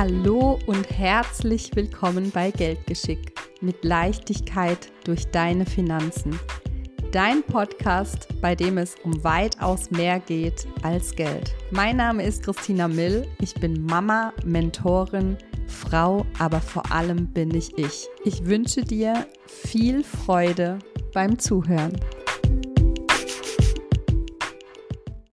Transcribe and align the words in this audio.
Hallo 0.00 0.60
und 0.66 0.88
herzlich 0.96 1.74
willkommen 1.74 2.30
bei 2.30 2.52
Geldgeschick 2.52 3.32
mit 3.60 3.84
Leichtigkeit 3.84 4.92
durch 5.02 5.26
deine 5.32 5.66
Finanzen. 5.66 6.38
Dein 7.10 7.42
Podcast, 7.42 8.28
bei 8.40 8.54
dem 8.54 8.78
es 8.78 8.94
um 9.02 9.24
weitaus 9.24 9.90
mehr 9.90 10.20
geht 10.20 10.68
als 10.84 11.16
Geld. 11.16 11.52
Mein 11.72 11.96
Name 11.96 12.22
ist 12.22 12.44
Christina 12.44 12.86
Mill. 12.86 13.26
Ich 13.40 13.54
bin 13.54 13.86
Mama, 13.86 14.32
Mentorin, 14.44 15.36
Frau, 15.66 16.24
aber 16.38 16.60
vor 16.60 16.92
allem 16.92 17.26
bin 17.32 17.52
ich 17.52 17.76
ich. 17.76 18.06
Ich 18.24 18.46
wünsche 18.46 18.82
dir 18.82 19.26
viel 19.48 20.04
Freude 20.04 20.78
beim 21.12 21.40
Zuhören. 21.40 21.98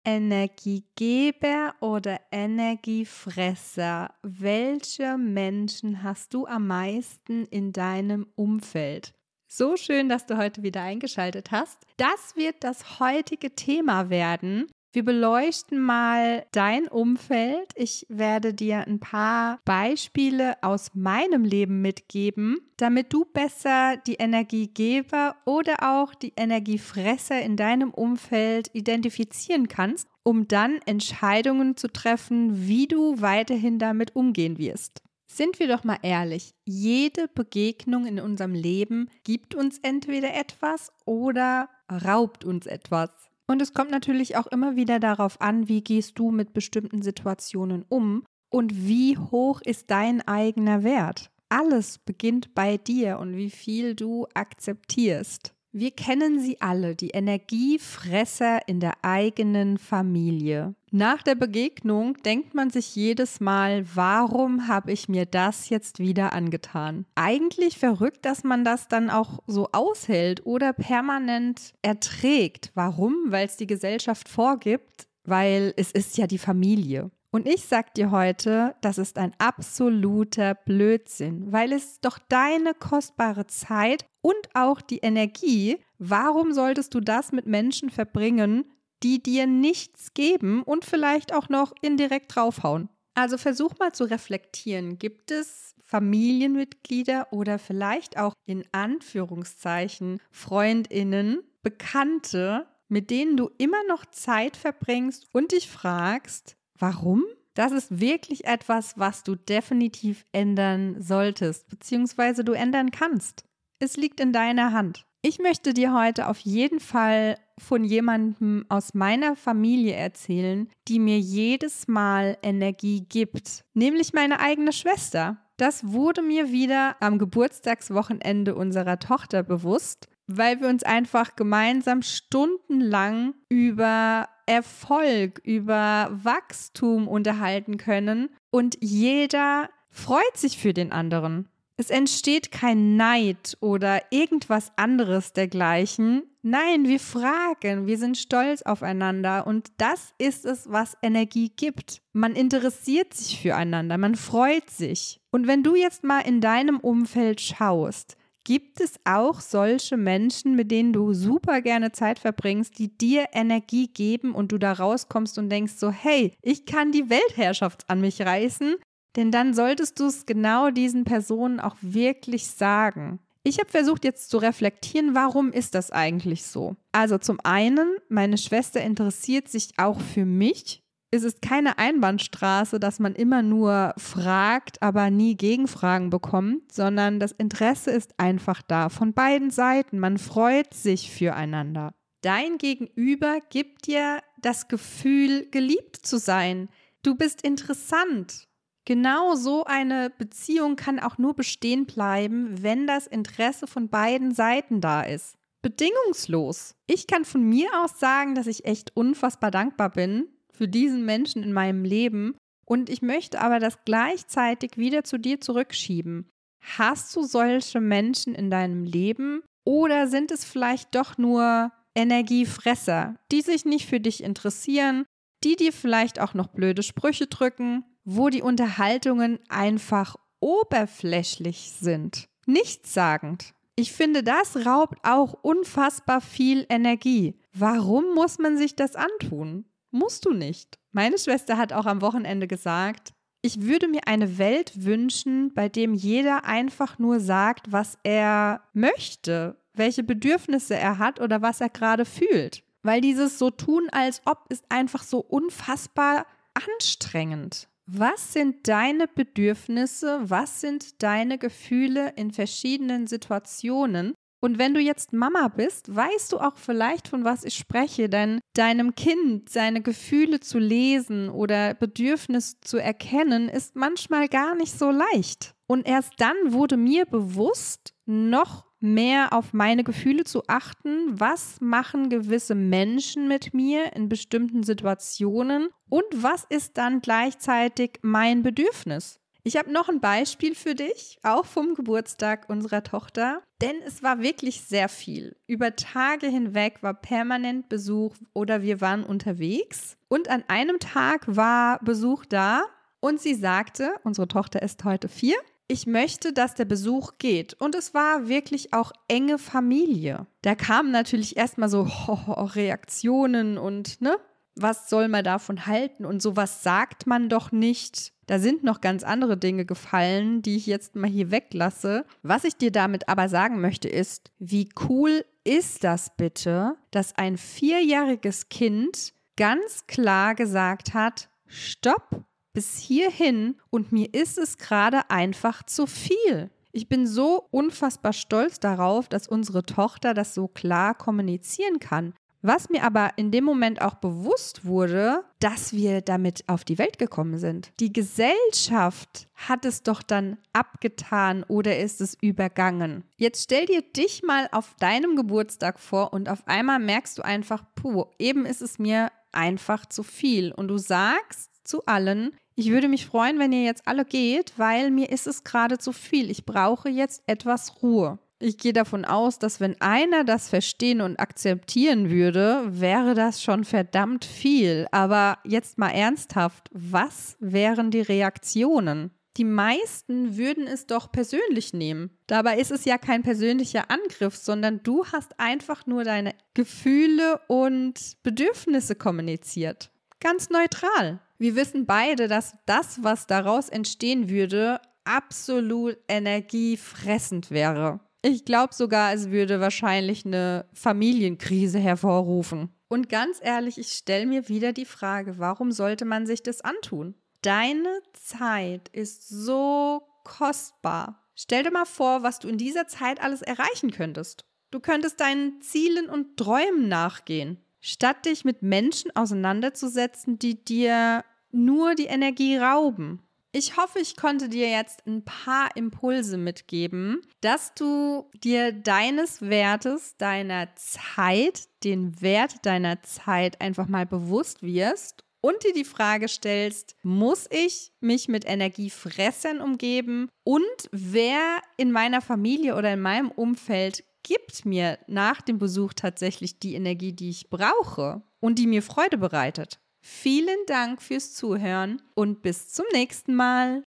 Energiegeber 0.05 1.73
oder 1.81 2.21
Energiefresser? 2.31 4.13
Welche 4.21 5.17
Menschen 5.17 6.03
hast 6.03 6.33
du 6.33 6.45
am 6.45 6.67
meisten 6.67 7.45
in 7.45 7.73
deinem 7.73 8.27
Umfeld? 8.35 9.13
So 9.47 9.75
schön, 9.77 10.07
dass 10.07 10.25
du 10.25 10.37
heute 10.37 10.63
wieder 10.63 10.81
eingeschaltet 10.81 11.51
hast. 11.51 11.85
Das 11.97 12.35
wird 12.35 12.63
das 12.63 12.99
heutige 12.99 13.55
Thema 13.55 14.09
werden. 14.09 14.67
Wir 14.95 15.03
beleuchten 15.03 15.77
mal 15.77 16.45
dein 16.53 16.87
Umfeld. 16.87 17.67
Ich 17.75 18.05
werde 18.07 18.53
dir 18.53 18.87
ein 18.87 19.01
paar 19.01 19.59
Beispiele 19.65 20.55
aus 20.63 20.91
meinem 20.93 21.43
Leben 21.43 21.81
mitgeben, 21.81 22.59
damit 22.77 23.11
du 23.11 23.25
besser 23.25 23.97
die 23.97 24.13
Energiegeber 24.13 25.35
oder 25.43 25.99
auch 25.99 26.15
die 26.15 26.31
Energiefresser 26.37 27.41
in 27.41 27.57
deinem 27.57 27.91
Umfeld 27.91 28.69
identifizieren 28.71 29.67
kannst, 29.67 30.07
um 30.23 30.47
dann 30.47 30.79
Entscheidungen 30.85 31.75
zu 31.75 31.89
treffen, 31.91 32.65
wie 32.65 32.87
du 32.87 33.19
weiterhin 33.19 33.79
damit 33.79 34.15
umgehen 34.15 34.57
wirst. 34.57 35.01
Sind 35.27 35.59
wir 35.59 35.67
doch 35.67 35.83
mal 35.83 35.99
ehrlich, 36.03 36.53
jede 36.63 37.27
Begegnung 37.27 38.05
in 38.05 38.21
unserem 38.21 38.53
Leben 38.53 39.09
gibt 39.25 39.55
uns 39.55 39.77
entweder 39.79 40.33
etwas 40.33 40.93
oder 41.03 41.67
raubt 41.91 42.45
uns 42.45 42.65
etwas. 42.65 43.09
Und 43.47 43.61
es 43.61 43.73
kommt 43.73 43.91
natürlich 43.91 44.37
auch 44.37 44.47
immer 44.47 44.75
wieder 44.75 44.99
darauf 44.99 45.39
an, 45.39 45.67
wie 45.67 45.83
gehst 45.83 46.17
du 46.19 46.31
mit 46.31 46.53
bestimmten 46.53 47.01
Situationen 47.01 47.85
um 47.87 48.23
und 48.49 48.87
wie 48.87 49.17
hoch 49.17 49.61
ist 49.61 49.91
dein 49.91 50.27
eigener 50.27 50.83
Wert. 50.83 51.31
Alles 51.49 51.99
beginnt 51.99 52.55
bei 52.55 52.77
dir 52.77 53.19
und 53.19 53.35
wie 53.35 53.51
viel 53.51 53.95
du 53.95 54.27
akzeptierst. 54.33 55.54
Wir 55.77 55.91
kennen 55.91 56.39
sie 56.39 56.61
alle, 56.61 56.95
die 56.95 57.09
Energiefresser 57.09 58.65
in 58.65 58.79
der 58.79 58.93
eigenen 59.01 59.77
Familie. 59.77 60.73
Nach 60.89 61.21
der 61.21 61.35
Begegnung 61.35 62.15
denkt 62.23 62.53
man 62.53 62.69
sich 62.69 62.95
jedes 62.95 63.41
Mal, 63.41 63.83
warum 63.93 64.69
habe 64.69 64.93
ich 64.93 65.09
mir 65.09 65.25
das 65.25 65.67
jetzt 65.67 65.99
wieder 65.99 66.31
angetan? 66.31 67.05
Eigentlich 67.15 67.77
verrückt, 67.77 68.23
dass 68.23 68.45
man 68.45 68.63
das 68.63 68.87
dann 68.87 69.09
auch 69.09 69.39
so 69.47 69.67
aushält 69.73 70.45
oder 70.45 70.71
permanent 70.71 71.73
erträgt. 71.81 72.71
Warum? 72.73 73.13
Weil 73.27 73.47
es 73.47 73.57
die 73.57 73.67
Gesellschaft 73.67 74.29
vorgibt, 74.29 75.09
weil 75.25 75.73
es 75.75 75.91
ist 75.91 76.17
ja 76.17 76.25
die 76.25 76.37
Familie. 76.37 77.11
Und 77.35 77.49
ich 77.49 77.65
sag 77.65 77.93
dir 77.95 78.11
heute, 78.11 78.77
das 78.79 78.97
ist 78.97 79.17
ein 79.17 79.33
absoluter 79.39 80.55
Blödsinn, 80.55 81.51
weil 81.51 81.73
es 81.73 81.99
doch 81.99 82.17
deine 82.29 82.73
kostbare 82.73 83.45
Zeit 83.45 84.05
und 84.21 84.37
auch 84.53 84.79
die 84.79 84.99
Energie, 84.99 85.79
warum 85.97 86.53
solltest 86.53 86.93
du 86.93 87.01
das 87.01 87.33
mit 87.33 87.45
Menschen 87.45 87.89
verbringen, 87.89 88.63
die 89.03 89.21
dir 89.21 89.47
nichts 89.47 90.13
geben 90.13 90.63
und 90.63 90.85
vielleicht 90.85 91.33
auch 91.33 91.49
noch 91.49 91.73
indirekt 91.81 92.33
draufhauen? 92.33 92.87
Also 93.15 93.37
versuch 93.37 93.77
mal 93.79 93.91
zu 93.91 94.05
reflektieren. 94.05 94.97
Gibt 94.97 95.29
es 95.29 95.75
Familienmitglieder 95.83 97.33
oder 97.33 97.59
vielleicht 97.59 98.17
auch 98.17 98.33
in 98.45 98.63
Anführungszeichen 98.71 100.21
Freundinnen, 100.31 101.43
Bekannte, 101.63 102.65
mit 102.87 103.09
denen 103.09 103.35
du 103.35 103.49
immer 103.57 103.83
noch 103.89 104.05
Zeit 104.05 104.55
verbringst 104.55 105.27
und 105.33 105.51
dich 105.51 105.69
fragst, 105.69 106.55
Warum? 106.77 107.23
Das 107.53 107.71
ist 107.71 108.01
wirklich 108.01 108.45
etwas, 108.45 108.97
was 108.97 109.23
du 109.23 109.35
definitiv 109.35 110.25
ändern 110.33 111.01
solltest, 111.01 111.69
beziehungsweise 111.69 112.43
du 112.43 112.51
ändern 112.51 112.91
kannst. 112.91 113.45
Es 113.79 113.97
liegt 113.97 114.19
in 114.19 114.33
deiner 114.33 114.73
Hand. 114.73 115.05
Ich 115.21 115.39
möchte 115.39 115.73
dir 115.73 115.93
heute 115.93 116.27
auf 116.27 116.39
jeden 116.39 116.79
Fall 116.79 117.39
von 117.57 117.83
jemandem 117.83 118.65
aus 118.69 118.93
meiner 118.93 119.35
Familie 119.35 119.95
erzählen, 119.95 120.69
die 120.87 120.99
mir 120.99 121.17
jedes 121.17 121.87
Mal 121.87 122.37
Energie 122.43 123.05
gibt, 123.07 123.63
nämlich 123.73 124.13
meine 124.13 124.39
eigene 124.39 124.71
Schwester. 124.71 125.37
Das 125.57 125.91
wurde 125.93 126.21
mir 126.21 126.51
wieder 126.51 126.97
am 126.99 127.17
Geburtstagswochenende 127.17 128.53
unserer 128.53 128.99
Tochter 128.99 129.41
bewusst, 129.41 130.09
weil 130.27 130.59
wir 130.59 130.67
uns 130.67 130.83
einfach 130.83 131.35
gemeinsam 131.35 132.01
stundenlang 132.01 133.33
über 133.49 134.27
Erfolg, 134.45 135.41
über 135.43 136.09
Wachstum 136.11 137.07
unterhalten 137.07 137.77
können 137.77 138.29
und 138.51 138.77
jeder 138.81 139.69
freut 139.89 140.37
sich 140.37 140.57
für 140.57 140.73
den 140.73 140.91
anderen. 140.91 141.49
Es 141.77 141.89
entsteht 141.89 142.51
kein 142.51 142.95
Neid 142.95 143.57
oder 143.59 144.01
irgendwas 144.09 144.71
anderes 144.77 145.33
dergleichen. 145.33 146.23
Nein, 146.41 146.87
wir 146.87 147.01
fragen, 147.01 147.85
wir 147.85 147.97
sind 147.97 148.17
stolz 148.17 148.61
aufeinander 148.61 149.45
und 149.45 149.71
das 149.77 150.13
ist 150.17 150.45
es, 150.45 150.71
was 150.71 150.95
Energie 151.01 151.51
gibt. 151.53 152.01
Man 152.13 152.33
interessiert 152.33 153.13
sich 153.13 153.41
füreinander, 153.41 153.97
man 153.97 154.15
freut 154.15 154.69
sich. 154.69 155.19
Und 155.31 155.47
wenn 155.47 155.63
du 155.63 155.75
jetzt 155.75 156.05
mal 156.05 156.21
in 156.21 156.39
deinem 156.39 156.79
Umfeld 156.79 157.41
schaust, 157.41 158.15
Gibt 158.45 158.79
es 158.79 158.93
auch 159.05 159.41
solche 159.41 159.97
Menschen, 159.97 160.55
mit 160.55 160.69
denen 160.69 160.93
du 160.93 161.13
super 161.13 161.61
gerne 161.61 161.91
Zeit 161.93 162.19
verbringst, 162.19 162.77
die 162.77 162.95
dir 162.95 163.25
Energie 163.33 163.87
geben 163.87 164.35
und 164.35 164.51
du 164.51 164.59
da 164.59 164.71
rauskommst 164.73 165.39
und 165.39 165.49
denkst 165.49 165.73
so, 165.77 165.89
hey, 165.89 166.31
ich 166.43 166.67
kann 166.67 166.91
die 166.91 167.09
Weltherrschaft 167.09 167.89
an 167.89 168.01
mich 168.01 168.21
reißen? 168.21 168.75
Denn 169.15 169.31
dann 169.31 169.55
solltest 169.55 169.99
du 169.99 170.05
es 170.05 170.27
genau 170.27 170.69
diesen 170.69 171.05
Personen 171.05 171.59
auch 171.59 171.75
wirklich 171.81 172.45
sagen. 172.45 173.19
Ich 173.41 173.57
habe 173.57 173.69
versucht 173.69 174.05
jetzt 174.05 174.29
zu 174.29 174.37
reflektieren, 174.37 175.15
warum 175.15 175.51
ist 175.51 175.73
das 175.73 175.89
eigentlich 175.89 176.43
so? 176.43 176.75
Also 176.91 177.17
zum 177.17 177.39
einen, 177.43 177.95
meine 178.09 178.37
Schwester 178.37 178.79
interessiert 178.79 179.49
sich 179.49 179.69
auch 179.77 179.99
für 179.99 180.25
mich 180.25 180.84
es 181.15 181.23
ist 181.23 181.41
keine 181.41 181.77
Einbahnstraße, 181.77 182.79
dass 182.79 182.99
man 182.99 183.15
immer 183.15 183.41
nur 183.41 183.93
fragt, 183.97 184.81
aber 184.81 185.09
nie 185.09 185.35
Gegenfragen 185.35 186.09
bekommt, 186.09 186.71
sondern 186.71 187.19
das 187.19 187.31
Interesse 187.31 187.91
ist 187.91 188.19
einfach 188.19 188.61
da 188.61 188.89
von 188.89 189.13
beiden 189.13 189.49
Seiten. 189.49 189.99
Man 189.99 190.17
freut 190.17 190.73
sich 190.73 191.11
füreinander. 191.11 191.93
Dein 192.21 192.57
Gegenüber 192.57 193.39
gibt 193.49 193.87
dir 193.87 194.19
das 194.41 194.67
Gefühl, 194.67 195.47
geliebt 195.51 195.97
zu 195.97 196.17
sein. 196.17 196.69
Du 197.03 197.15
bist 197.15 197.41
interessant. 197.41 198.47
Genau 198.85 199.35
so 199.35 199.63
eine 199.63 200.11
Beziehung 200.11 200.75
kann 200.75 200.99
auch 200.99 201.17
nur 201.17 201.33
bestehen 201.33 201.85
bleiben, 201.85 202.61
wenn 202.61 202.85
das 202.85 203.07
Interesse 203.07 203.65
von 203.65 203.89
beiden 203.89 204.33
Seiten 204.33 204.81
da 204.81 205.01
ist. 205.01 205.35
Bedingungslos. 205.63 206.75
Ich 206.85 207.07
kann 207.07 207.25
von 207.25 207.41
mir 207.41 207.67
aus 207.83 207.99
sagen, 207.99 208.35
dass 208.35 208.45
ich 208.45 208.65
echt 208.65 208.95
unfassbar 208.95 209.49
dankbar 209.49 209.89
bin, 209.89 210.27
für 210.55 210.67
diesen 210.67 211.05
Menschen 211.05 211.43
in 211.43 211.53
meinem 211.53 211.83
Leben 211.83 212.35
und 212.65 212.89
ich 212.89 213.01
möchte 213.01 213.39
aber 213.41 213.59
das 213.59 213.77
gleichzeitig 213.85 214.77
wieder 214.77 215.03
zu 215.03 215.17
dir 215.17 215.39
zurückschieben. 215.39 216.29
Hast 216.77 217.15
du 217.15 217.23
solche 217.23 217.79
Menschen 217.79 218.33
in 218.33 218.49
deinem 218.49 218.83
Leben 218.83 219.43
oder 219.65 220.07
sind 220.07 220.31
es 220.31 220.43
vielleicht 220.43 220.95
doch 220.95 221.17
nur 221.17 221.71
Energiefresser, 221.95 223.15
die 223.31 223.41
sich 223.41 223.65
nicht 223.65 223.87
für 223.87 223.99
dich 223.99 224.23
interessieren, 224.23 225.05
die 225.43 225.55
dir 225.55 225.71
vielleicht 225.71 226.19
auch 226.19 226.33
noch 226.33 226.47
blöde 226.47 226.83
Sprüche 226.83 227.27
drücken, 227.27 227.85
wo 228.03 228.29
die 228.29 228.41
Unterhaltungen 228.41 229.39
einfach 229.47 230.15
oberflächlich 230.39 231.71
sind, 231.79 232.25
nichtssagend. 232.45 233.53
Ich 233.75 233.91
finde, 233.91 234.23
das 234.23 234.65
raubt 234.65 234.99
auch 235.03 235.33
unfassbar 235.33 236.21
viel 236.21 236.65
Energie. 236.69 237.35
Warum 237.53 238.13
muss 238.15 238.39
man 238.39 238.57
sich 238.57 238.75
das 238.75 238.95
antun? 238.95 239.65
Musst 239.95 240.25
du 240.25 240.33
nicht. 240.33 240.77
Meine 240.91 241.17
Schwester 241.17 241.57
hat 241.57 241.71
auch 241.71 241.85
am 241.85 242.01
Wochenende 242.01 242.47
gesagt, 242.47 243.13
ich 243.41 243.61
würde 243.61 243.87
mir 243.87 244.07
eine 244.07 244.37
Welt 244.37 244.83
wünschen, 244.83 245.53
bei 245.53 245.69
dem 245.69 245.93
jeder 245.93 246.43
einfach 246.43 246.99
nur 246.99 247.21
sagt, 247.21 247.71
was 247.71 247.97
er 248.03 248.59
möchte, 248.73 249.55
welche 249.73 250.03
Bedürfnisse 250.03 250.75
er 250.75 250.97
hat 250.97 251.21
oder 251.21 251.41
was 251.41 251.61
er 251.61 251.69
gerade 251.69 252.03
fühlt. 252.03 252.61
Weil 252.83 252.99
dieses 252.99 253.39
so 253.39 253.51
tun, 253.51 253.87
als 253.89 254.21
ob 254.25 254.47
ist 254.49 254.65
einfach 254.67 255.01
so 255.01 255.19
unfassbar 255.19 256.25
anstrengend. 256.53 257.69
Was 257.85 258.33
sind 258.33 258.67
deine 258.67 259.07
Bedürfnisse? 259.07 260.19
Was 260.23 260.59
sind 260.59 261.01
deine 261.03 261.37
Gefühle 261.37 262.11
in 262.17 262.31
verschiedenen 262.31 263.07
Situationen? 263.07 264.13
Und 264.45 264.59
wenn 264.59 264.75
du 264.75 264.79
jetzt 264.79 265.11
Mama 265.11 265.47
bist, 265.47 265.95
weißt 265.95 266.31
du 266.31 266.37
auch 266.37 266.57
vielleicht, 266.57 267.07
von 267.07 267.23
was 267.23 267.43
ich 267.45 267.55
spreche, 267.55 268.09
denn 268.09 268.41
deinem 268.53 268.93
Kind 268.93 269.49
seine 269.49 269.81
Gefühle 269.81 270.39
zu 270.39 270.59
lesen 270.59 271.31
oder 271.31 271.73
Bedürfnisse 271.73 272.57
zu 272.61 272.77
erkennen, 272.77 273.49
ist 273.49 273.75
manchmal 273.75 274.27
gar 274.27 274.53
nicht 274.53 274.77
so 274.77 274.91
leicht. 274.91 275.55
Und 275.65 275.87
erst 275.87 276.13
dann 276.19 276.35
wurde 276.45 276.77
mir 276.77 277.07
bewusst, 277.07 277.95
noch 278.05 278.67
mehr 278.79 279.33
auf 279.33 279.51
meine 279.51 279.83
Gefühle 279.83 280.25
zu 280.25 280.43
achten. 280.47 281.19
Was 281.19 281.59
machen 281.59 282.09
gewisse 282.09 282.53
Menschen 282.53 283.27
mit 283.27 283.51
mir 283.55 283.95
in 283.95 284.09
bestimmten 284.09 284.61
Situationen? 284.61 285.69
Und 285.89 286.05
was 286.11 286.45
ist 286.49 286.77
dann 286.77 287.01
gleichzeitig 287.01 287.93
mein 288.03 288.43
Bedürfnis? 288.43 289.19
Ich 289.47 289.57
habe 289.57 289.71
noch 289.71 289.89
ein 289.89 290.01
Beispiel 290.01 290.55
für 290.55 290.73
dich, 290.73 291.19
auch 291.21 291.45
vom 291.45 291.75
Geburtstag 291.75 292.49
unserer 292.49 292.81
Tochter, 292.81 293.43
denn 293.61 293.75
es 293.85 294.01
war 294.01 294.19
wirklich 294.19 294.61
sehr 294.61 294.89
viel. 294.89 295.35
Über 295.45 295.75
Tage 295.75 296.25
hinweg 296.25 296.81
war 296.81 296.95
permanent 296.95 297.69
Besuch 297.69 298.15
oder 298.33 298.63
wir 298.63 298.81
waren 298.81 299.03
unterwegs 299.03 299.97
und 300.07 300.29
an 300.29 300.43
einem 300.47 300.79
Tag 300.79 301.23
war 301.27 301.77
Besuch 301.83 302.25
da 302.25 302.63
und 303.01 303.21
sie 303.21 303.35
sagte, 303.35 303.91
unsere 304.03 304.27
Tochter 304.27 304.63
ist 304.63 304.83
heute 304.83 305.09
vier, 305.09 305.35
ich 305.67 305.85
möchte, 305.85 306.33
dass 306.33 306.55
der 306.55 306.65
Besuch 306.65 307.19
geht. 307.19 307.53
Und 307.55 307.75
es 307.75 307.93
war 307.93 308.27
wirklich 308.27 308.73
auch 308.73 308.91
enge 309.07 309.37
Familie. 309.37 310.25
Da 310.41 310.55
kamen 310.55 310.89
natürlich 310.89 311.37
erstmal 311.37 311.69
so 311.69 311.83
Reaktionen 312.27 313.59
und, 313.59 314.01
ne? 314.01 314.17
Was 314.57 314.89
soll 314.89 315.09
man 315.09 315.23
davon 315.23 315.65
halten? 315.65 316.05
Und 316.05 316.21
sowas 316.21 316.63
sagt 316.63 317.07
man 317.07 317.29
doch 317.29 317.51
nicht. 317.51 318.14
Da 318.25 318.39
sind 318.39 318.63
noch 318.63 318.81
ganz 318.81 319.03
andere 319.03 319.37
Dinge 319.37 319.65
gefallen, 319.65 320.41
die 320.41 320.55
ich 320.55 320.65
jetzt 320.65 320.95
mal 320.95 321.09
hier 321.09 321.31
weglasse. 321.31 322.05
Was 322.23 322.43
ich 322.43 322.57
dir 322.57 322.71
damit 322.71 323.07
aber 323.07 323.29
sagen 323.29 323.61
möchte, 323.61 323.87
ist, 323.87 324.31
wie 324.39 324.69
cool 324.89 325.25
ist 325.43 325.83
das 325.83 326.15
bitte, 326.17 326.75
dass 326.91 327.15
ein 327.17 327.37
vierjähriges 327.37 328.49
Kind 328.49 329.13
ganz 329.37 329.85
klar 329.87 330.33
gesagt 330.33 330.93
hat, 330.93 331.29
stopp, 331.45 332.25
bis 332.53 332.77
hierhin 332.77 333.55
und 333.69 333.91
mir 333.91 334.13
ist 334.13 334.37
es 334.37 334.57
gerade 334.57 335.09
einfach 335.09 335.63
zu 335.63 335.85
viel. 335.85 336.49
Ich 336.71 336.89
bin 336.89 337.05
so 337.05 337.47
unfassbar 337.51 338.11
stolz 338.11 338.59
darauf, 338.59 339.07
dass 339.07 339.27
unsere 339.27 339.63
Tochter 339.63 340.13
das 340.13 340.33
so 340.33 340.47
klar 340.47 340.95
kommunizieren 340.95 341.79
kann. 341.79 342.13
Was 342.47 342.69
mir 342.69 342.83
aber 342.83 343.13
in 343.15 343.31
dem 343.31 343.43
Moment 343.43 343.81
auch 343.81 343.95
bewusst 343.95 344.65
wurde, 344.65 345.23
dass 345.39 345.73
wir 345.73 346.01
damit 346.01 346.43
auf 346.45 346.63
die 346.63 346.77
Welt 346.77 346.99
gekommen 346.99 347.39
sind. 347.39 347.71
Die 347.79 347.91
Gesellschaft 347.91 349.27
hat 349.33 349.65
es 349.65 349.81
doch 349.81 350.03
dann 350.03 350.37
abgetan 350.53 351.43
oder 351.47 351.79
ist 351.79 352.01
es 352.01 352.15
übergangen. 352.21 353.03
Jetzt 353.17 353.45
stell 353.45 353.65
dir 353.65 353.81
dich 353.81 354.21
mal 354.21 354.47
auf 354.51 354.75
deinem 354.79 355.15
Geburtstag 355.15 355.79
vor 355.79 356.13
und 356.13 356.29
auf 356.29 356.47
einmal 356.47 356.77
merkst 356.77 357.17
du 357.17 357.23
einfach, 357.23 357.63
puh, 357.73 358.05
eben 358.19 358.45
ist 358.45 358.61
es 358.61 358.77
mir 358.77 359.11
einfach 359.31 359.87
zu 359.87 360.03
viel. 360.03 360.51
Und 360.51 360.67
du 360.67 360.77
sagst 360.77 361.67
zu 361.67 361.83
allen, 361.87 362.35
ich 362.53 362.69
würde 362.69 362.89
mich 362.89 363.07
freuen, 363.07 363.39
wenn 363.39 363.53
ihr 363.53 363.63
jetzt 363.63 363.87
alle 363.87 364.05
geht, 364.05 364.53
weil 364.57 364.91
mir 364.91 365.09
ist 365.09 365.25
es 365.25 365.43
gerade 365.43 365.79
zu 365.79 365.91
viel. 365.91 366.29
Ich 366.29 366.45
brauche 366.45 366.89
jetzt 366.89 367.23
etwas 367.25 367.81
Ruhe. 367.81 368.19
Ich 368.39 368.57
gehe 368.57 368.73
davon 368.73 369.05
aus, 369.05 369.39
dass 369.39 369.61
wenn 369.61 369.79
einer 369.79 370.25
das 370.25 370.49
verstehen 370.49 370.99
und 370.99 371.19
akzeptieren 371.19 372.09
würde, 372.09 372.63
wäre 372.67 373.13
das 373.13 373.41
schon 373.41 373.63
verdammt 373.63 374.25
viel. 374.25 374.87
Aber 374.91 375.37
jetzt 375.45 375.77
mal 375.77 375.91
ernsthaft, 375.91 376.69
was 376.73 377.37
wären 377.39 377.91
die 377.91 378.01
Reaktionen? 378.01 379.11
Die 379.37 379.45
meisten 379.45 380.37
würden 380.37 380.65
es 380.67 380.85
doch 380.85 381.11
persönlich 381.11 381.73
nehmen. 381.73 382.09
Dabei 382.27 382.57
ist 382.57 382.71
es 382.71 382.85
ja 382.85 382.97
kein 382.97 383.21
persönlicher 383.23 383.89
Angriff, 383.89 384.35
sondern 384.35 384.81
du 384.83 385.05
hast 385.05 385.39
einfach 385.39 385.85
nur 385.85 386.03
deine 386.03 386.35
Gefühle 386.53 387.41
und 387.47 388.17
Bedürfnisse 388.23 388.95
kommuniziert. 388.95 389.91
Ganz 390.21 390.49
neutral. 390.49 391.19
Wir 391.37 391.55
wissen 391.55 391.85
beide, 391.85 392.27
dass 392.29 392.55
das, 392.65 393.03
was 393.03 393.27
daraus 393.27 393.67
entstehen 393.67 394.29
würde, 394.29 394.79
absolut 395.03 395.97
energiefressend 396.07 397.51
wäre. 397.51 397.99
Ich 398.27 398.43
glaube 398.43 398.73
sogar, 398.73 399.13
es 399.13 399.29
würde 399.29 399.59
wahrscheinlich 399.59 400.25
eine 400.25 400.65
Familienkrise 400.73 401.77
hervorrufen. 401.77 402.73
Und 402.87 403.07
ganz 403.07 403.39
ehrlich, 403.39 403.77
ich 403.77 403.89
stelle 403.89 404.25
mir 404.25 404.49
wieder 404.49 404.73
die 404.73 404.85
Frage, 404.85 405.37
warum 405.37 405.71
sollte 405.71 406.05
man 406.05 406.25
sich 406.25 406.41
das 406.41 406.61
antun? 406.61 407.13
Deine 407.43 408.01
Zeit 408.13 408.89
ist 408.89 409.29
so 409.29 410.01
kostbar. 410.23 411.23
Stell 411.35 411.61
dir 411.61 411.71
mal 411.71 411.85
vor, 411.85 412.23
was 412.23 412.39
du 412.39 412.47
in 412.47 412.57
dieser 412.57 412.87
Zeit 412.87 413.21
alles 413.21 413.43
erreichen 413.43 413.91
könntest. 413.91 414.45
Du 414.71 414.79
könntest 414.79 415.19
deinen 415.19 415.61
Zielen 415.61 416.09
und 416.09 416.35
Träumen 416.35 416.87
nachgehen, 416.87 417.63
statt 417.79 418.25
dich 418.25 418.43
mit 418.43 418.63
Menschen 418.63 419.15
auseinanderzusetzen, 419.15 420.39
die 420.39 420.65
dir 420.65 421.23
nur 421.51 421.93
die 421.93 422.05
Energie 422.05 422.57
rauben. 422.57 423.21
Ich 423.57 423.77
hoffe, 423.77 423.99
ich 423.99 424.17
konnte 424.17 424.49
dir 424.49 424.69
jetzt 424.69 425.07
ein 425.07 425.23
paar 425.23 425.69
Impulse 425.77 426.35
mitgeben, 426.35 427.21
dass 427.39 427.73
du 427.73 428.29
dir 428.43 428.73
deines 428.73 429.43
Wertes, 429.43 430.17
deiner 430.17 430.75
Zeit, 430.75 431.69
den 431.85 432.19
Wert 432.21 432.65
deiner 432.65 433.01
Zeit 433.03 433.61
einfach 433.61 433.87
mal 433.87 434.05
bewusst 434.05 434.61
wirst 434.61 435.23
und 435.39 435.63
dir 435.63 435.71
die 435.71 435.85
Frage 435.85 436.27
stellst, 436.27 436.97
muss 437.01 437.47
ich 437.49 437.93
mich 438.01 438.27
mit 438.27 438.43
Energiefressern 438.43 439.61
umgeben 439.61 440.27
und 440.43 440.89
wer 440.91 441.61
in 441.77 441.93
meiner 441.93 442.19
Familie 442.19 442.75
oder 442.75 442.91
in 442.91 442.99
meinem 442.99 443.31
Umfeld 443.31 444.03
gibt 444.23 444.65
mir 444.65 444.99
nach 445.07 445.41
dem 445.41 445.59
Besuch 445.59 445.93
tatsächlich 445.93 446.59
die 446.59 446.75
Energie, 446.75 447.13
die 447.13 447.29
ich 447.29 447.49
brauche 447.49 448.21
und 448.41 448.59
die 448.59 448.67
mir 448.67 448.81
Freude 448.81 449.17
bereitet. 449.17 449.79
Vielen 450.07 450.59
Dank 450.67 451.01
fürs 451.01 451.33
Zuhören 451.33 451.99
und 452.13 452.43
bis 452.43 452.69
zum 452.69 452.85
nächsten 452.93 453.33
Mal. 453.33 453.81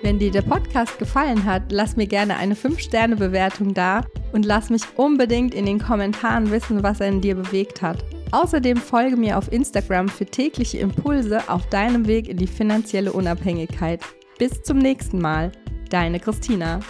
Wenn 0.00 0.18
dir 0.18 0.30
der 0.30 0.40
Podcast 0.40 0.98
gefallen 0.98 1.44
hat, 1.44 1.70
lass 1.70 1.96
mir 1.96 2.06
gerne 2.06 2.38
eine 2.38 2.54
5-Sterne-Bewertung 2.54 3.74
da 3.74 4.06
und 4.32 4.46
lass 4.46 4.70
mich 4.70 4.80
unbedingt 4.96 5.54
in 5.54 5.66
den 5.66 5.78
Kommentaren 5.78 6.50
wissen, 6.50 6.82
was 6.82 7.00
er 7.00 7.08
in 7.08 7.20
dir 7.20 7.34
bewegt 7.34 7.82
hat. 7.82 8.02
Außerdem 8.30 8.78
folge 8.78 9.18
mir 9.18 9.36
auf 9.36 9.52
Instagram 9.52 10.08
für 10.08 10.24
tägliche 10.24 10.78
Impulse 10.78 11.46
auf 11.46 11.68
deinem 11.68 12.06
Weg 12.06 12.26
in 12.26 12.38
die 12.38 12.46
finanzielle 12.46 13.12
Unabhängigkeit. 13.12 14.00
Bis 14.38 14.62
zum 14.62 14.78
nächsten 14.78 15.20
Mal, 15.20 15.52
deine 15.90 16.18
Christina. 16.18 16.80